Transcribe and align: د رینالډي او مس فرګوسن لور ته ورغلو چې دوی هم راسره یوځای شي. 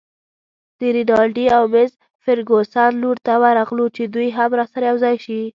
د 0.79 0.81
رینالډي 0.95 1.45
او 1.57 1.63
مس 1.73 1.91
فرګوسن 2.23 2.91
لور 3.01 3.17
ته 3.25 3.33
ورغلو 3.43 3.85
چې 3.95 4.03
دوی 4.13 4.29
هم 4.37 4.51
راسره 4.59 4.83
یوځای 4.91 5.15
شي. 5.25 5.41